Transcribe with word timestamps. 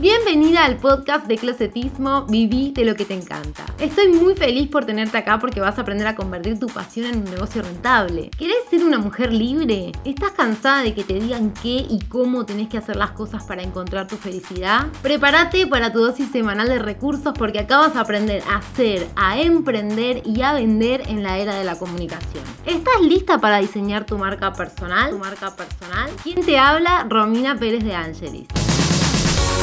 Bienvenida 0.00 0.64
al 0.64 0.76
podcast 0.76 1.26
de 1.26 1.36
Closetismo, 1.36 2.24
viví 2.26 2.70
de 2.70 2.84
lo 2.84 2.94
que 2.94 3.04
te 3.04 3.14
encanta. 3.14 3.66
Estoy 3.80 4.06
muy 4.12 4.36
feliz 4.36 4.68
por 4.68 4.84
tenerte 4.84 5.18
acá 5.18 5.40
porque 5.40 5.60
vas 5.60 5.76
a 5.76 5.80
aprender 5.80 6.06
a 6.06 6.14
convertir 6.14 6.56
tu 6.60 6.68
pasión 6.68 7.06
en 7.06 7.16
un 7.16 7.24
negocio 7.24 7.62
rentable. 7.62 8.30
¿Querés 8.38 8.58
ser 8.70 8.84
una 8.84 8.98
mujer 8.98 9.32
libre? 9.32 9.90
¿Estás 10.04 10.30
cansada 10.30 10.84
de 10.84 10.94
que 10.94 11.02
te 11.02 11.14
digan 11.14 11.52
qué 11.52 11.84
y 11.90 11.98
cómo 12.08 12.46
tenés 12.46 12.68
que 12.68 12.78
hacer 12.78 12.94
las 12.94 13.10
cosas 13.10 13.42
para 13.42 13.64
encontrar 13.64 14.06
tu 14.06 14.16
felicidad? 14.16 14.86
Prepárate 15.02 15.66
para 15.66 15.92
tu 15.92 15.98
dosis 15.98 16.30
semanal 16.30 16.68
de 16.68 16.78
recursos 16.78 17.34
porque 17.36 17.58
acá 17.58 17.78
vas 17.78 17.96
a 17.96 18.02
aprender 18.02 18.44
a 18.48 18.58
hacer, 18.58 19.08
a 19.16 19.40
emprender 19.40 20.22
y 20.24 20.42
a 20.42 20.52
vender 20.52 21.02
en 21.08 21.24
la 21.24 21.38
era 21.38 21.56
de 21.56 21.64
la 21.64 21.76
comunicación. 21.76 22.44
¿Estás 22.64 23.00
lista 23.00 23.40
para 23.40 23.58
diseñar 23.58 24.06
tu 24.06 24.16
marca 24.16 24.52
personal? 24.52 25.10
¿Tu 25.10 25.18
marca 25.18 25.56
personal? 25.56 26.08
¿Quién 26.22 26.46
te 26.46 26.56
habla? 26.56 27.04
Romina 27.08 27.58
Pérez 27.58 27.82
de 27.82 27.96
Angelis. 27.96 28.46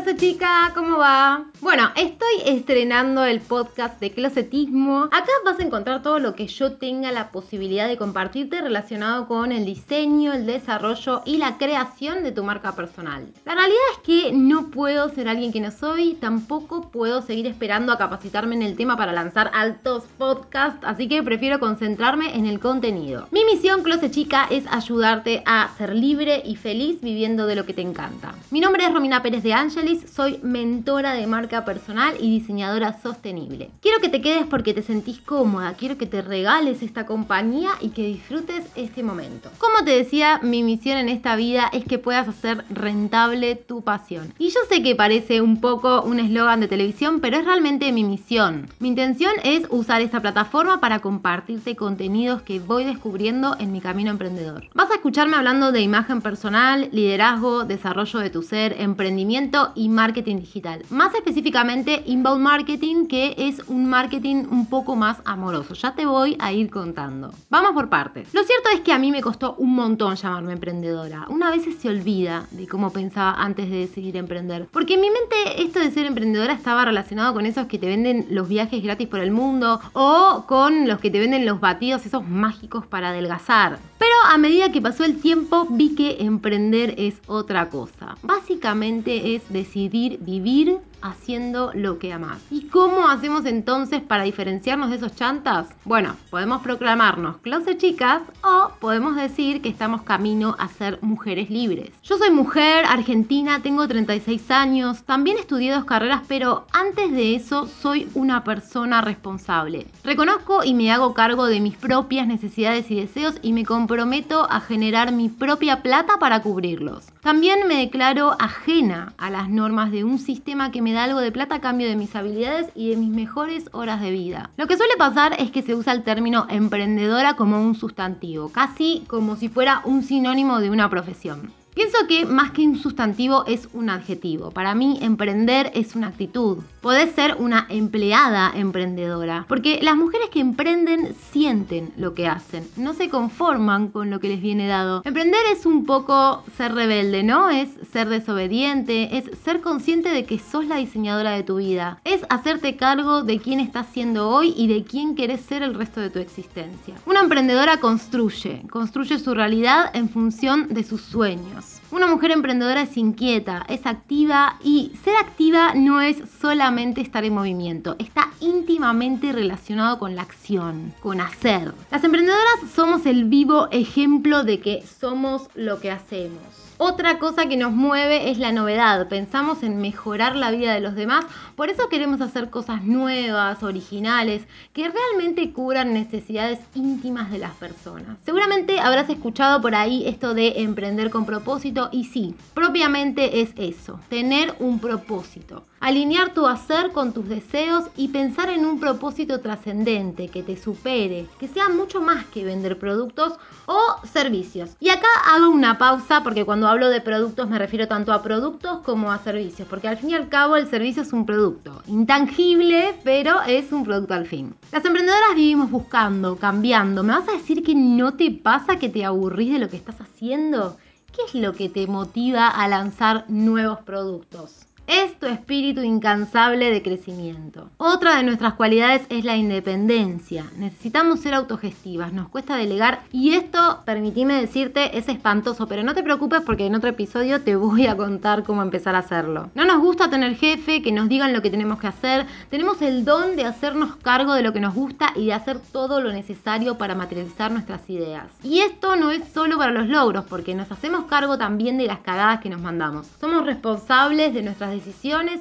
Clase 0.00 0.16
chica, 0.16 0.72
¿cómo 0.74 0.96
va? 0.96 1.44
Bueno, 1.60 1.90
estoy 1.94 2.32
estrenando 2.46 3.22
el 3.26 3.40
podcast 3.40 4.00
de 4.00 4.12
Closetismo. 4.12 5.04
Acá 5.04 5.30
vas 5.44 5.60
a 5.60 5.62
encontrar 5.62 6.02
todo 6.02 6.18
lo 6.18 6.34
que 6.34 6.46
yo 6.46 6.72
tenga 6.72 7.12
la 7.12 7.30
posibilidad 7.30 7.86
de 7.86 7.98
compartirte 7.98 8.62
relacionado 8.62 9.28
con 9.28 9.52
el 9.52 9.66
diseño, 9.66 10.32
el 10.32 10.46
desarrollo 10.46 11.20
y 11.26 11.36
la 11.36 11.58
creación 11.58 12.22
de 12.22 12.32
tu 12.32 12.42
marca 12.42 12.74
personal. 12.74 13.26
La 13.44 13.54
realidad 13.54 13.78
es 13.92 13.98
que 13.98 14.32
no 14.32 14.70
puedo 14.70 15.10
ser 15.10 15.28
alguien 15.28 15.52
que 15.52 15.60
no 15.60 15.70
soy, 15.70 16.14
tampoco 16.14 16.90
puedo 16.90 17.20
seguir 17.20 17.46
esperando 17.46 17.92
a 17.92 17.98
capacitarme 17.98 18.54
en 18.54 18.62
el 18.62 18.78
tema 18.78 18.96
para 18.96 19.12
lanzar 19.12 19.50
altos 19.52 20.04
podcasts, 20.16 20.80
así 20.82 21.08
que 21.08 21.22
prefiero 21.22 21.60
concentrarme 21.60 22.34
en 22.36 22.46
el 22.46 22.58
contenido. 22.58 23.28
Mi 23.32 23.44
misión, 23.44 23.82
Closet 23.82 24.12
Chica, 24.12 24.46
es 24.48 24.64
ayudarte 24.70 25.42
a 25.44 25.68
ser 25.76 25.94
libre 25.94 26.40
y 26.42 26.56
feliz 26.56 27.02
viviendo 27.02 27.46
de 27.46 27.56
lo 27.56 27.66
que 27.66 27.74
te 27.74 27.82
encanta. 27.82 28.34
Mi 28.50 28.60
nombre 28.60 28.86
es 28.86 28.94
Romina 28.94 29.22
Pérez 29.22 29.42
de 29.42 29.52
Soy 29.98 30.38
mentora 30.42 31.14
de 31.14 31.26
marca 31.26 31.64
personal 31.64 32.14
y 32.20 32.38
diseñadora 32.38 33.00
sostenible. 33.02 33.70
Quiero 33.80 34.00
que 34.00 34.08
te 34.08 34.20
quedes 34.20 34.46
porque 34.46 34.74
te 34.74 34.82
sentís 34.82 35.20
cómoda, 35.20 35.74
quiero 35.74 35.98
que 35.98 36.06
te 36.06 36.22
regales 36.22 36.82
esta 36.82 37.06
compañía 37.06 37.70
y 37.80 37.90
que 37.90 38.06
disfrutes 38.06 38.66
este 38.76 39.02
momento. 39.02 39.50
Como 39.58 39.84
te 39.84 39.92
decía, 39.92 40.40
mi 40.42 40.62
misión 40.62 40.98
en 40.98 41.08
esta 41.08 41.36
vida 41.36 41.70
es 41.72 41.84
que 41.84 41.98
puedas 41.98 42.28
hacer 42.28 42.64
rentable 42.70 43.56
tu 43.56 43.82
pasión. 43.82 44.32
Y 44.38 44.50
yo 44.50 44.60
sé 44.68 44.82
que 44.82 44.94
parece 44.94 45.40
un 45.40 45.60
poco 45.60 46.02
un 46.02 46.20
eslogan 46.20 46.60
de 46.60 46.68
televisión, 46.68 47.20
pero 47.20 47.38
es 47.38 47.44
realmente 47.44 47.92
mi 47.92 48.04
misión. 48.04 48.68
Mi 48.78 48.88
intención 48.88 49.32
es 49.42 49.66
usar 49.70 50.02
esta 50.02 50.20
plataforma 50.20 50.80
para 50.80 51.00
compartirte 51.00 51.76
contenidos 51.76 52.42
que 52.42 52.60
voy 52.60 52.84
descubriendo 52.84 53.56
en 53.58 53.72
mi 53.72 53.80
camino 53.80 54.10
emprendedor. 54.10 54.68
Vas 54.74 54.90
a 54.90 54.94
escucharme 54.94 55.36
hablando 55.36 55.72
de 55.72 55.80
imagen 55.80 56.20
personal, 56.20 56.88
liderazgo, 56.92 57.64
desarrollo 57.64 58.20
de 58.20 58.30
tu 58.30 58.42
ser, 58.42 58.76
emprendimiento 58.78 59.72
marketing 59.88 60.36
digital. 60.36 60.84
Más 60.90 61.14
específicamente 61.14 61.40
específicamente 61.40 62.02
inbound 62.06 62.42
marketing, 62.42 63.06
que 63.06 63.34
es 63.38 63.60
un 63.68 63.86
marketing 63.86 64.44
un 64.50 64.66
poco 64.66 64.94
más 64.94 65.18
amoroso. 65.24 65.74
Ya 65.74 65.94
te 65.94 66.04
voy 66.04 66.36
a 66.38 66.52
ir 66.52 66.70
contando. 66.70 67.32
Vamos 67.48 67.72
por 67.72 67.88
partes. 67.88 68.32
Lo 68.34 68.44
cierto 68.44 68.68
es 68.74 68.80
que 68.80 68.92
a 68.92 68.98
mí 68.98 69.10
me 69.10 69.22
costó 69.22 69.54
un 69.54 69.74
montón 69.74 70.16
llamarme 70.16 70.52
emprendedora. 70.52 71.26
Una 71.28 71.50
vez 71.50 71.62
se 71.80 71.88
olvida 71.88 72.46
de 72.50 72.68
cómo 72.68 72.92
pensaba 72.92 73.32
antes 73.42 73.70
de 73.70 73.78
decidir 73.78 74.16
emprender. 74.16 74.68
Porque 74.70 74.94
en 74.94 75.00
mi 75.00 75.08
mente 75.08 75.62
esto 75.62 75.80
de 75.80 75.90
ser 75.90 76.06
emprendedora 76.06 76.52
estaba 76.52 76.84
relacionado 76.84 77.32
con 77.32 77.46
esos 77.46 77.66
que 77.66 77.78
te 77.78 77.86
venden 77.86 78.26
los 78.30 78.48
viajes 78.48 78.82
gratis 78.82 79.08
por 79.08 79.20
el 79.20 79.30
mundo 79.30 79.80
o 79.94 80.44
con 80.46 80.86
los 80.86 81.00
que 81.00 81.10
te 81.10 81.20
venden 81.20 81.46
los 81.46 81.58
batidos 81.58 82.04
esos 82.04 82.28
mágicos 82.28 82.86
para 82.86 83.08
adelgazar. 83.08 83.78
Pero 83.98 84.09
a 84.24 84.38
medida 84.38 84.72
que 84.72 84.82
pasó 84.82 85.04
el 85.04 85.20
tiempo 85.20 85.66
vi 85.70 85.94
que 85.94 86.18
emprender 86.20 86.94
es 86.98 87.14
otra 87.26 87.70
cosa. 87.70 88.16
Básicamente 88.22 89.34
es 89.34 89.42
decidir 89.50 90.18
vivir 90.20 90.78
haciendo 91.02 91.70
lo 91.74 91.98
que 91.98 92.12
amas. 92.12 92.40
¿Y 92.50 92.68
cómo 92.68 93.08
hacemos 93.08 93.44
entonces 93.46 94.00
para 94.02 94.24
diferenciarnos 94.24 94.90
de 94.90 94.96
esos 94.96 95.14
chantas? 95.14 95.68
Bueno, 95.84 96.16
podemos 96.30 96.62
proclamarnos 96.62 97.38
clase 97.38 97.76
chicas 97.76 98.22
o 98.42 98.70
podemos 98.80 99.16
decir 99.16 99.62
que 99.62 99.68
estamos 99.68 100.02
camino 100.02 100.56
a 100.58 100.68
ser 100.68 100.98
mujeres 101.02 101.50
libres. 101.50 101.90
Yo 102.02 102.18
soy 102.18 102.30
mujer 102.30 102.84
argentina, 102.86 103.60
tengo 103.62 103.86
36 103.86 104.50
años, 104.50 105.02
también 105.04 105.38
estudié 105.38 105.72
dos 105.72 105.84
carreras, 105.84 106.22
pero 106.28 106.66
antes 106.72 107.10
de 107.12 107.34
eso 107.34 107.66
soy 107.66 108.08
una 108.14 108.44
persona 108.44 109.00
responsable. 109.00 109.86
Reconozco 110.04 110.64
y 110.64 110.74
me 110.74 110.92
hago 110.92 111.14
cargo 111.14 111.46
de 111.46 111.60
mis 111.60 111.76
propias 111.76 112.26
necesidades 112.26 112.90
y 112.90 112.96
deseos 112.96 113.36
y 113.42 113.52
me 113.52 113.64
comprometo 113.64 114.46
a 114.50 114.60
generar 114.60 115.12
mi 115.12 115.28
propia 115.28 115.82
plata 115.82 116.18
para 116.18 116.42
cubrirlos. 116.42 117.06
También 117.22 117.66
me 117.68 117.76
declaro 117.76 118.36
ajena 118.38 119.12
a 119.18 119.30
las 119.30 119.48
normas 119.48 119.90
de 119.92 120.04
un 120.04 120.18
sistema 120.18 120.70
que 120.70 120.82
me 120.82 120.89
da 120.92 121.04
algo 121.04 121.20
de 121.20 121.32
plata 121.32 121.56
a 121.56 121.60
cambio 121.60 121.88
de 121.88 121.96
mis 121.96 122.14
habilidades 122.14 122.68
y 122.74 122.90
de 122.90 122.96
mis 122.96 123.10
mejores 123.10 123.68
horas 123.72 124.00
de 124.00 124.10
vida. 124.10 124.50
Lo 124.56 124.66
que 124.66 124.76
suele 124.76 124.96
pasar 124.96 125.34
es 125.38 125.50
que 125.50 125.62
se 125.62 125.74
usa 125.74 125.92
el 125.92 126.02
término 126.02 126.46
emprendedora 126.48 127.34
como 127.34 127.60
un 127.60 127.74
sustantivo, 127.74 128.50
casi 128.50 129.04
como 129.06 129.36
si 129.36 129.48
fuera 129.48 129.82
un 129.84 130.02
sinónimo 130.02 130.60
de 130.60 130.70
una 130.70 130.88
profesión. 130.90 131.59
Pienso 131.74 131.98
que 132.08 132.26
más 132.26 132.50
que 132.50 132.66
un 132.66 132.76
sustantivo 132.76 133.44
es 133.46 133.68
un 133.72 133.90
adjetivo. 133.90 134.50
Para 134.50 134.74
mí, 134.74 134.98
emprender 135.02 135.70
es 135.74 135.94
una 135.94 136.08
actitud. 136.08 136.58
Podés 136.80 137.14
ser 137.14 137.36
una 137.38 137.66
empleada 137.68 138.52
emprendedora, 138.54 139.44
porque 139.48 139.80
las 139.82 139.96
mujeres 139.96 140.30
que 140.30 140.40
emprenden 140.40 141.14
sienten 141.30 141.92
lo 141.96 142.14
que 142.14 142.26
hacen, 142.26 142.66
no 142.76 142.94
se 142.94 143.08
conforman 143.08 143.88
con 143.88 144.10
lo 144.10 144.18
que 144.18 144.28
les 144.28 144.40
viene 144.40 144.66
dado. 144.66 145.02
Emprender 145.04 145.40
es 145.52 145.66
un 145.66 145.84
poco 145.84 146.42
ser 146.56 146.74
rebelde, 146.74 147.22
¿no? 147.22 147.50
Es 147.50 147.68
ser 147.92 148.08
desobediente, 148.08 149.16
es 149.16 149.24
ser 149.44 149.60
consciente 149.60 150.08
de 150.08 150.24
que 150.24 150.38
sos 150.38 150.66
la 150.66 150.76
diseñadora 150.76 151.32
de 151.32 151.42
tu 151.42 151.56
vida, 151.56 152.00
es 152.04 152.22
hacerte 152.30 152.76
cargo 152.76 153.22
de 153.22 153.38
quién 153.38 153.60
estás 153.60 153.86
siendo 153.92 154.28
hoy 154.28 154.54
y 154.56 154.66
de 154.66 154.84
quién 154.84 155.14
querés 155.14 155.42
ser 155.42 155.62
el 155.62 155.74
resto 155.74 156.00
de 156.00 156.10
tu 156.10 156.18
existencia. 156.18 156.94
Una 157.06 157.20
emprendedora 157.20 157.78
construye, 157.78 158.62
construye 158.70 159.18
su 159.18 159.34
realidad 159.34 159.90
en 159.94 160.08
función 160.08 160.68
de 160.68 160.82
sus 160.82 161.02
sueños. 161.02 161.69
Una 161.92 162.06
mujer 162.06 162.30
emprendedora 162.30 162.82
es 162.82 162.96
inquieta, 162.96 163.64
es 163.68 163.84
activa 163.84 164.58
y 164.62 164.92
ser 165.02 165.16
activa 165.16 165.74
no 165.74 166.00
es 166.00 166.18
solamente 166.40 167.00
estar 167.00 167.24
en 167.24 167.34
movimiento, 167.34 167.96
está 167.98 168.30
íntimamente 168.38 169.32
relacionado 169.32 169.98
con 169.98 170.14
la 170.14 170.22
acción, 170.22 170.94
con 171.00 171.20
hacer. 171.20 171.74
Las 171.90 172.04
emprendedoras 172.04 172.70
somos 172.76 173.06
el 173.06 173.24
vivo 173.24 173.66
ejemplo 173.72 174.44
de 174.44 174.60
que 174.60 174.84
somos 175.00 175.48
lo 175.56 175.80
que 175.80 175.90
hacemos. 175.90 176.40
Otra 176.82 177.18
cosa 177.18 177.46
que 177.46 177.58
nos 177.58 177.72
mueve 177.72 178.30
es 178.30 178.38
la 178.38 178.52
novedad. 178.52 179.06
Pensamos 179.08 179.62
en 179.62 179.82
mejorar 179.82 180.34
la 180.34 180.50
vida 180.50 180.72
de 180.72 180.80
los 180.80 180.94
demás, 180.94 181.26
por 181.54 181.68
eso 181.68 181.90
queremos 181.90 182.22
hacer 182.22 182.48
cosas 182.48 182.84
nuevas, 182.84 183.62
originales, 183.62 184.46
que 184.72 184.88
realmente 184.88 185.52
cubran 185.52 185.92
necesidades 185.92 186.58
íntimas 186.74 187.30
de 187.30 187.38
las 187.38 187.52
personas. 187.52 188.16
Seguramente 188.24 188.80
habrás 188.80 189.10
escuchado 189.10 189.60
por 189.60 189.74
ahí 189.74 190.08
esto 190.08 190.32
de 190.32 190.62
emprender 190.62 191.10
con 191.10 191.26
propósito 191.26 191.79
y 191.92 192.04
sí, 192.04 192.34
propiamente 192.52 193.40
es 193.40 193.50
eso, 193.56 193.98
tener 194.08 194.54
un 194.58 194.78
propósito. 194.78 195.64
Alinear 195.80 196.34
tu 196.34 196.46
hacer 196.46 196.92
con 196.92 197.14
tus 197.14 197.26
deseos 197.26 197.84
y 197.96 198.08
pensar 198.08 198.50
en 198.50 198.66
un 198.66 198.78
propósito 198.78 199.40
trascendente 199.40 200.28
que 200.28 200.42
te 200.42 200.58
supere, 200.58 201.26
que 201.38 201.48
sea 201.48 201.70
mucho 201.70 202.02
más 202.02 202.26
que 202.26 202.44
vender 202.44 202.78
productos 202.78 203.38
o 203.64 203.78
servicios. 204.06 204.76
Y 204.78 204.90
acá 204.90 205.08
hago 205.34 205.48
una 205.48 205.78
pausa 205.78 206.22
porque 206.22 206.44
cuando 206.44 206.68
hablo 206.68 206.90
de 206.90 207.00
productos 207.00 207.48
me 207.48 207.58
refiero 207.58 207.88
tanto 207.88 208.12
a 208.12 208.22
productos 208.22 208.80
como 208.80 209.10
a 209.10 209.20
servicios, 209.20 209.66
porque 209.68 209.88
al 209.88 209.96
fin 209.96 210.10
y 210.10 210.14
al 210.14 210.28
cabo 210.28 210.56
el 210.56 210.68
servicio 210.68 211.02
es 211.02 211.14
un 211.14 211.24
producto 211.24 211.82
intangible, 211.86 212.94
pero 213.02 213.40
es 213.46 213.72
un 213.72 213.82
producto 213.82 214.12
al 214.12 214.26
fin. 214.26 214.54
Las 214.72 214.84
emprendedoras 214.84 215.34
vivimos 215.34 215.70
buscando, 215.70 216.36
cambiando. 216.36 217.02
¿Me 217.02 217.14
vas 217.14 217.28
a 217.28 217.32
decir 217.32 217.62
que 217.62 217.74
no 217.74 218.12
te 218.14 218.30
pasa 218.30 218.78
que 218.78 218.90
te 218.90 219.06
aburrís 219.06 219.54
de 219.54 219.60
lo 219.60 219.70
que 219.70 219.78
estás 219.78 219.98
haciendo? 219.98 220.76
¿Qué 221.12 221.22
es 221.26 221.34
lo 221.34 221.52
que 221.52 221.68
te 221.68 221.86
motiva 221.86 222.48
a 222.48 222.68
lanzar 222.68 223.24
nuevos 223.28 223.80
productos? 223.80 224.69
Es 224.90 225.16
tu 225.20 225.26
espíritu 225.26 225.82
incansable 225.82 226.68
de 226.68 226.82
crecimiento. 226.82 227.70
Otra 227.76 228.16
de 228.16 228.24
nuestras 228.24 228.54
cualidades 228.54 229.02
es 229.08 229.24
la 229.24 229.36
independencia. 229.36 230.46
Necesitamos 230.56 231.20
ser 231.20 231.32
autogestivas, 231.32 232.12
nos 232.12 232.28
cuesta 232.28 232.56
delegar 232.56 233.02
y 233.12 233.34
esto, 233.34 233.82
permitime 233.84 234.40
decirte, 234.40 234.98
es 234.98 235.08
espantoso, 235.08 235.68
pero 235.68 235.84
no 235.84 235.94
te 235.94 236.02
preocupes 236.02 236.40
porque 236.40 236.66
en 236.66 236.74
otro 236.74 236.90
episodio 236.90 237.40
te 237.40 237.54
voy 237.54 237.86
a 237.86 237.96
contar 237.96 238.42
cómo 238.42 238.62
empezar 238.62 238.96
a 238.96 238.98
hacerlo. 238.98 239.50
No 239.54 239.64
nos 239.64 239.78
gusta 239.78 240.10
tener 240.10 240.34
jefe, 240.34 240.82
que 240.82 240.90
nos 240.90 241.08
digan 241.08 241.32
lo 241.32 241.40
que 241.40 241.50
tenemos 241.50 241.78
que 241.78 241.86
hacer, 241.86 242.26
tenemos 242.50 242.82
el 242.82 243.04
don 243.04 243.36
de 243.36 243.44
hacernos 243.44 243.94
cargo 243.94 244.34
de 244.34 244.42
lo 244.42 244.52
que 244.52 244.60
nos 244.60 244.74
gusta 244.74 245.12
y 245.14 245.26
de 245.26 245.34
hacer 245.34 245.60
todo 245.72 246.00
lo 246.00 246.10
necesario 246.10 246.78
para 246.78 246.96
materializar 246.96 247.52
nuestras 247.52 247.88
ideas. 247.88 248.26
Y 248.42 248.58
esto 248.58 248.96
no 248.96 249.12
es 249.12 249.22
solo 249.32 249.56
para 249.56 249.70
los 249.70 249.86
logros, 249.86 250.24
porque 250.24 250.56
nos 250.56 250.72
hacemos 250.72 251.04
cargo 251.04 251.38
también 251.38 251.78
de 251.78 251.86
las 251.86 252.00
cagadas 252.00 252.40
que 252.40 252.50
nos 252.50 252.60
mandamos. 252.60 253.06
Somos 253.20 253.46
responsables 253.46 254.34
de 254.34 254.42
nuestras 254.42 254.70
decisiones 254.70 254.79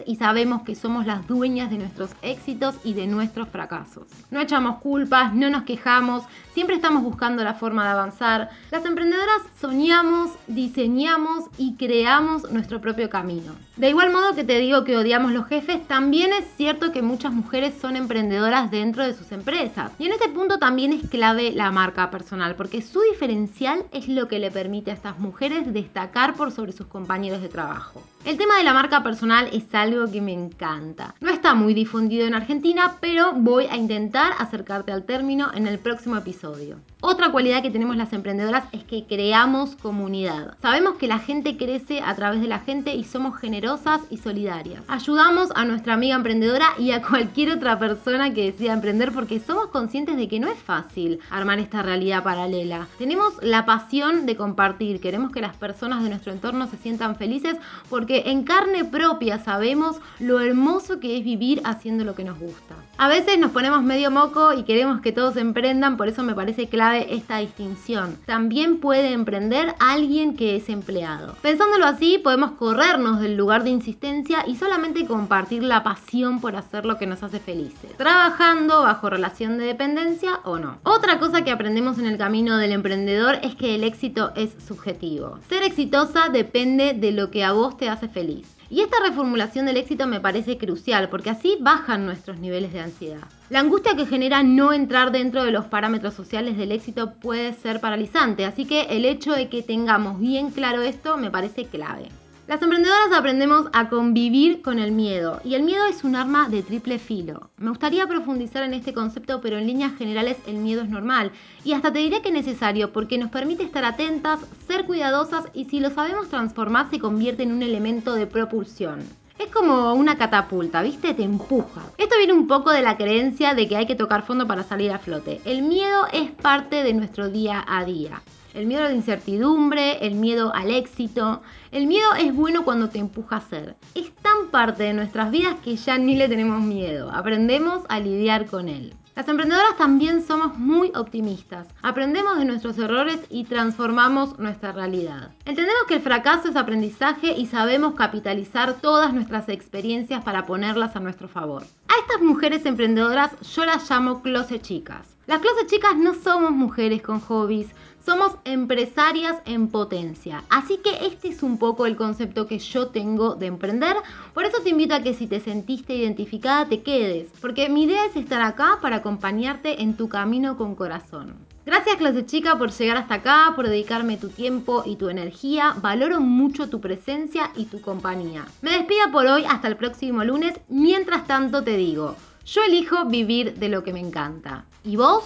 y 0.05 0.15
sabemos 0.15 0.63
que 0.63 0.75
somos 0.75 1.05
las 1.05 1.25
dueñas 1.27 1.69
de 1.69 1.77
nuestros 1.77 2.11
éxitos 2.21 2.75
y 2.83 2.93
de 2.93 3.07
nuestros 3.07 3.47
fracasos. 3.49 4.07
No 4.31 4.41
echamos 4.41 4.79
culpas, 4.79 5.33
no 5.33 5.49
nos 5.49 5.63
quejamos, 5.63 6.23
siempre 6.53 6.75
estamos 6.75 7.03
buscando 7.03 7.43
la 7.43 7.53
forma 7.53 7.83
de 7.83 7.91
avanzar. 7.91 8.49
Las 8.71 8.85
emprendedoras 8.85 9.41
soñamos, 9.61 10.31
diseñamos 10.47 11.45
y 11.57 11.75
creamos 11.75 12.51
nuestro 12.51 12.81
propio 12.81 13.09
camino. 13.09 13.53
De 13.77 13.89
igual 13.89 14.11
modo 14.11 14.35
que 14.35 14.43
te 14.43 14.59
digo 14.59 14.83
que 14.83 14.97
odiamos 14.97 15.31
los 15.31 15.47
jefes, 15.47 15.87
también 15.87 16.33
es 16.33 16.45
cierto 16.57 16.91
que 16.91 17.01
muchas 17.01 17.31
mujeres 17.31 17.75
son 17.79 17.95
emprendedoras 17.95 18.71
dentro 18.71 19.05
de 19.05 19.13
sus 19.13 19.31
empresas. 19.31 19.91
Y 19.99 20.07
en 20.07 20.13
este 20.13 20.27
punto 20.27 20.59
también 20.59 20.91
es 20.91 21.09
clave 21.09 21.51
la 21.51 21.71
marca 21.71 22.11
personal, 22.11 22.55
porque 22.55 22.81
su 22.81 22.99
diferencial 23.01 23.85
es 23.91 24.09
lo 24.09 24.27
que 24.27 24.39
le 24.39 24.51
permite 24.51 24.91
a 24.91 24.95
estas 24.95 25.17
mujeres 25.19 25.71
destacar 25.73 26.33
por 26.33 26.51
sobre 26.51 26.73
sus 26.73 26.87
compañeros 26.87 27.41
de 27.41 27.47
trabajo. 27.47 28.03
El 28.25 28.37
tema 28.37 28.57
de 28.57 28.65
la 28.65 28.73
marca 28.73 29.01
personal 29.01 29.28
es 29.51 29.73
algo 29.73 30.11
que 30.11 30.21
me 30.21 30.33
encanta. 30.33 31.13
No 31.21 31.29
está 31.29 31.53
muy 31.53 31.73
difundido 31.73 32.25
en 32.25 32.33
Argentina, 32.33 32.95
pero 32.99 33.33
voy 33.33 33.65
a 33.65 33.77
intentar 33.77 34.33
acercarte 34.39 34.91
al 34.91 35.03
término 35.03 35.51
en 35.53 35.67
el 35.67 35.77
próximo 35.77 36.17
episodio. 36.17 36.77
Otra 37.11 37.31
cualidad 37.31 37.63
que 37.63 37.71
tenemos 37.71 37.97
las 37.97 38.13
emprendedoras 38.13 38.65
es 38.71 38.83
que 38.83 39.03
creamos 39.05 39.75
comunidad. 39.75 40.55
Sabemos 40.61 40.97
que 40.97 41.07
la 41.07 41.17
gente 41.17 41.57
crece 41.57 42.01
a 42.01 42.13
través 42.13 42.39
de 42.39 42.47
la 42.47 42.59
gente 42.59 42.93
y 42.93 43.03
somos 43.03 43.35
generosas 43.35 44.01
y 44.11 44.17
solidarias. 44.17 44.83
Ayudamos 44.87 45.49
a 45.55 45.65
nuestra 45.65 45.95
amiga 45.95 46.15
emprendedora 46.15 46.67
y 46.77 46.91
a 46.91 47.01
cualquier 47.01 47.49
otra 47.49 47.79
persona 47.79 48.31
que 48.31 48.51
decida 48.51 48.73
emprender 48.73 49.11
porque 49.11 49.39
somos 49.39 49.69
conscientes 49.69 50.17
de 50.17 50.27
que 50.27 50.39
no 50.39 50.49
es 50.49 50.59
fácil 50.59 51.19
armar 51.31 51.57
esta 51.57 51.81
realidad 51.81 52.21
paralela. 52.21 52.87
Tenemos 52.99 53.33
la 53.41 53.65
pasión 53.65 54.27
de 54.27 54.35
compartir, 54.35 55.01
queremos 55.01 55.31
que 55.31 55.41
las 55.41 55.57
personas 55.57 56.03
de 56.03 56.09
nuestro 56.09 56.31
entorno 56.31 56.67
se 56.67 56.77
sientan 56.77 57.15
felices 57.15 57.55
porque 57.89 58.25
en 58.27 58.43
carne 58.43 58.85
propia 58.85 59.43
sabemos 59.43 59.95
lo 60.19 60.39
hermoso 60.41 60.99
que 60.99 61.17
es 61.17 61.23
vivir 61.23 61.59
haciendo 61.63 62.03
lo 62.03 62.13
que 62.13 62.23
nos 62.23 62.37
gusta. 62.37 62.75
A 62.99 63.07
veces 63.07 63.39
nos 63.39 63.49
ponemos 63.49 63.81
medio 63.81 64.11
moco 64.11 64.53
y 64.53 64.61
queremos 64.61 65.01
que 65.01 65.11
todos 65.11 65.37
emprendan, 65.37 65.97
por 65.97 66.07
eso 66.07 66.21
me 66.21 66.35
parece 66.35 66.67
clave 66.67 66.98
esta 67.09 67.37
distinción. 67.37 68.17
También 68.25 68.79
puede 68.79 69.13
emprender 69.13 69.75
alguien 69.79 70.35
que 70.35 70.55
es 70.55 70.69
empleado. 70.69 71.35
Pensándolo 71.41 71.85
así, 71.85 72.17
podemos 72.17 72.51
corrernos 72.51 73.19
del 73.19 73.37
lugar 73.37 73.63
de 73.63 73.69
insistencia 73.69 74.43
y 74.47 74.55
solamente 74.55 75.05
compartir 75.05 75.63
la 75.63 75.83
pasión 75.83 76.41
por 76.41 76.55
hacer 76.55 76.85
lo 76.85 76.97
que 76.97 77.07
nos 77.07 77.23
hace 77.23 77.39
felices, 77.39 77.95
trabajando 77.97 78.81
bajo 78.83 79.09
relación 79.09 79.57
de 79.57 79.65
dependencia 79.65 80.39
o 80.43 80.59
no. 80.59 80.77
Otra 80.83 81.19
cosa 81.19 81.43
que 81.43 81.51
aprendemos 81.51 81.97
en 81.99 82.05
el 82.05 82.17
camino 82.17 82.57
del 82.57 82.71
emprendedor 82.71 83.39
es 83.41 83.55
que 83.55 83.75
el 83.75 83.83
éxito 83.83 84.31
es 84.35 84.51
subjetivo. 84.65 85.39
Ser 85.49 85.63
exitosa 85.63 86.29
depende 86.29 86.93
de 86.93 87.11
lo 87.11 87.31
que 87.31 87.43
a 87.43 87.51
vos 87.51 87.77
te 87.77 87.89
hace 87.89 88.07
feliz. 88.07 88.58
Y 88.71 88.81
esta 88.81 88.97
reformulación 89.03 89.65
del 89.65 89.77
éxito 89.77 90.05
me 90.05 90.19
parece 90.19 90.57
crucial 90.57 91.09
porque 91.09 91.31
así 91.31 91.57
bajan 91.59 92.05
nuestros 92.05 92.37
niveles 92.37 92.71
de 92.71 92.81
ansiedad. 92.81 93.23
La 93.49 93.61
angustia 93.61 93.95
que 93.95 94.05
genera 94.05 94.43
no 94.43 94.73
entrar 94.73 95.11
dentro 95.11 95.43
de 95.43 95.51
los 95.51 95.65
parámetros 95.65 96.13
sociales 96.13 96.55
del 96.55 96.71
éxito 96.71 97.13
puede 97.13 97.53
ser 97.53 97.81
paralizante, 97.81 98.45
así 98.45 98.65
que 98.65 98.81
el 98.91 99.05
hecho 99.05 99.33
de 99.33 99.49
que 99.49 99.63
tengamos 99.63 100.19
bien 100.19 100.51
claro 100.51 100.83
esto 100.83 101.17
me 101.17 101.31
parece 101.31 101.65
clave. 101.65 102.09
Las 102.49 102.63
emprendedoras 102.63 103.13
aprendemos 103.13 103.67
a 103.73 103.89
convivir 103.89 104.63
con 104.63 104.79
el 104.79 104.91
miedo 104.91 105.39
y 105.43 105.53
el 105.53 105.61
miedo 105.61 105.85
es 105.85 106.03
un 106.03 106.15
arma 106.15 106.49
de 106.49 106.63
triple 106.63 106.97
filo. 106.97 107.51
Me 107.57 107.69
gustaría 107.69 108.07
profundizar 108.07 108.63
en 108.63 108.73
este 108.73 108.91
concepto, 108.91 109.39
pero 109.39 109.59
en 109.59 109.67
líneas 109.67 109.95
generales 109.95 110.35
el 110.47 110.55
miedo 110.55 110.81
es 110.81 110.89
normal 110.89 111.31
y 111.63 111.73
hasta 111.73 111.93
te 111.93 111.99
diré 111.99 112.23
que 112.23 112.29
es 112.29 112.33
necesario 112.33 112.91
porque 112.91 113.19
nos 113.19 113.29
permite 113.29 113.61
estar 113.61 113.85
atentas, 113.85 114.39
ser 114.67 114.85
cuidadosas 114.85 115.45
y 115.53 115.65
si 115.65 115.79
lo 115.79 115.91
sabemos 115.91 116.29
transformar 116.29 116.89
se 116.89 116.97
convierte 116.97 117.43
en 117.43 117.51
un 117.51 117.61
elemento 117.61 118.15
de 118.15 118.25
propulsión. 118.25 119.01
Es 119.37 119.49
como 119.49 119.93
una 119.93 120.17
catapulta, 120.17 120.81
¿viste? 120.81 121.13
Te 121.13 121.21
empuja. 121.21 121.83
Esto 121.99 122.15
viene 122.17 122.33
un 122.33 122.47
poco 122.47 122.71
de 122.71 122.81
la 122.81 122.97
creencia 122.97 123.53
de 123.53 123.67
que 123.67 123.77
hay 123.77 123.85
que 123.85 123.93
tocar 123.93 124.25
fondo 124.25 124.47
para 124.47 124.63
salir 124.63 124.91
a 124.91 124.97
flote. 124.97 125.39
El 125.45 125.61
miedo 125.61 126.07
es 126.11 126.31
parte 126.31 126.83
de 126.83 126.95
nuestro 126.95 127.29
día 127.29 127.63
a 127.67 127.85
día. 127.85 128.23
El 128.53 128.65
miedo 128.65 128.83
a 128.83 128.89
la 128.89 128.95
incertidumbre, 128.95 130.05
el 130.05 130.15
miedo 130.15 130.53
al 130.53 130.71
éxito. 130.71 131.41
El 131.71 131.85
miedo 131.85 132.13
es 132.19 132.33
bueno 132.33 132.65
cuando 132.65 132.89
te 132.89 132.97
empuja 132.97 133.35
a 133.35 133.39
hacer. 133.39 133.75
Es 133.93 134.11
tan 134.15 134.47
parte 134.49 134.83
de 134.83 134.93
nuestras 134.93 135.29
vidas 135.29 135.55
que 135.63 135.75
ya 135.75 135.97
ni 135.97 136.15
le 136.15 136.27
tenemos 136.27 136.61
miedo. 136.61 137.11
Aprendemos 137.11 137.83
a 137.89 137.99
lidiar 137.99 138.47
con 138.47 138.67
él. 138.67 138.95
Las 139.15 139.27
emprendedoras 139.27 139.75
también 139.77 140.25
somos 140.25 140.57
muy 140.57 140.91
optimistas. 140.95 141.67
Aprendemos 141.81 142.39
de 142.39 142.45
nuestros 142.45 142.77
errores 142.77 143.19
y 143.29 143.43
transformamos 143.43 144.39
nuestra 144.39 144.71
realidad. 144.71 145.31
Entendemos 145.45 145.83
que 145.87 145.95
el 145.95 146.01
fracaso 146.01 146.47
es 146.47 146.55
aprendizaje 146.55 147.33
y 147.37 147.45
sabemos 147.45 147.95
capitalizar 147.95 148.75
todas 148.75 149.13
nuestras 149.13 149.49
experiencias 149.49 150.23
para 150.23 150.45
ponerlas 150.45 150.95
a 150.95 151.01
nuestro 151.01 151.27
favor. 151.27 151.63
A 151.63 151.99
estas 152.01 152.21
mujeres 152.21 152.65
emprendedoras 152.65 153.31
yo 153.41 153.65
las 153.65 153.89
llamo 153.89 154.21
closet 154.21 154.61
chicas. 154.61 155.18
Las 155.29 155.41
closet 155.41 155.67
chicas 155.67 155.95
no 155.95 156.15
somos 156.15 156.49
mujeres 156.49 157.03
con 157.03 157.19
hobbies, 157.19 157.67
somos 158.03 158.33
empresarias 158.45 159.35
en 159.45 159.67
potencia. 159.67 160.43
Así 160.49 160.77
que 160.77 161.05
este 161.05 161.27
es 161.27 161.43
un 161.43 161.59
poco 161.59 161.85
el 161.85 161.95
concepto 161.95 162.47
que 162.47 162.57
yo 162.57 162.87
tengo 162.87 163.35
de 163.35 163.45
emprender. 163.45 163.95
Por 164.33 164.45
eso 164.45 164.57
te 164.63 164.71
invito 164.71 164.95
a 164.95 165.03
que 165.03 165.13
si 165.13 165.27
te 165.27 165.39
sentiste 165.39 165.93
identificada 165.93 166.67
te 166.67 166.81
quedes, 166.81 167.29
porque 167.41 167.69
mi 167.69 167.83
idea 167.83 168.07
es 168.07 168.15
estar 168.15 168.41
acá 168.41 168.79
para 168.81 168.95
acompañarte 168.95 169.83
en 169.83 169.95
tu 169.95 170.09
camino 170.09 170.57
con 170.57 170.73
corazón. 170.73 171.35
Gracias 171.63 171.97
clase 171.97 172.25
chica 172.25 172.57
por 172.57 172.71
llegar 172.71 172.97
hasta 172.97 173.13
acá, 173.13 173.53
por 173.55 173.69
dedicarme 173.69 174.17
tu 174.17 174.29
tiempo 174.29 174.81
y 174.83 174.95
tu 174.95 175.09
energía. 175.09 175.75
Valoro 175.79 176.21
mucho 176.21 176.69
tu 176.69 176.81
presencia 176.81 177.51
y 177.55 177.65
tu 177.65 177.81
compañía. 177.81 178.47
Me 178.63 178.71
despido 178.71 179.11
por 179.11 179.27
hoy 179.27 179.45
hasta 179.47 179.67
el 179.67 179.77
próximo 179.77 180.23
lunes. 180.23 180.59
Mientras 180.69 181.27
tanto 181.27 181.63
te 181.63 181.77
digo, 181.77 182.15
yo 182.47 182.63
elijo 182.63 183.05
vivir 183.05 183.59
de 183.59 183.69
lo 183.69 183.83
que 183.83 183.93
me 183.93 183.99
encanta. 183.99 184.65
¿Y 184.83 184.95
vos? 184.95 185.23